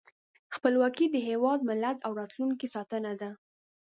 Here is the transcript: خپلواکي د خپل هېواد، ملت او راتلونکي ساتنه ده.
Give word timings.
خپلواکي 0.55 1.05
د 1.09 1.11
خپل 1.15 1.21
هېواد، 1.29 1.59
ملت 1.69 1.97
او 2.05 2.11
راتلونکي 2.19 2.67
ساتنه 2.75 3.11
ده. 3.21 3.29